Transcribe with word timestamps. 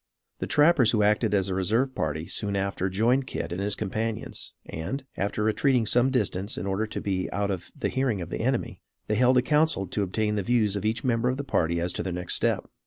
The 0.39 0.47
trappers 0.47 0.89
who 0.89 1.03
acted 1.03 1.35
as 1.35 1.47
a 1.47 1.53
reserve 1.53 1.93
party 1.93 2.25
soon 2.25 2.55
after 2.55 2.89
joined 2.89 3.27
Kit 3.27 3.51
and 3.51 3.61
his 3.61 3.75
companions; 3.75 4.53
and, 4.65 5.05
after 5.15 5.43
retreating 5.43 5.85
some 5.85 6.09
distance 6.09 6.57
in 6.57 6.65
order 6.65 6.87
to 6.87 6.99
be 6.99 7.29
out 7.31 7.51
of 7.51 7.69
the 7.75 7.87
hearing 7.89 8.19
of 8.19 8.31
the 8.31 8.39
enemy, 8.41 8.81
they 9.05 9.13
held 9.13 9.37
a 9.37 9.43
council 9.43 9.85
to 9.85 10.01
obtain 10.01 10.37
the 10.37 10.41
views 10.41 10.75
of 10.75 10.85
each 10.85 11.03
member 11.03 11.29
of 11.29 11.37
the 11.37 11.43
party 11.43 11.79
as 11.79 11.93
to 11.93 12.01
their 12.01 12.11
next 12.13 12.33
step. 12.33 12.67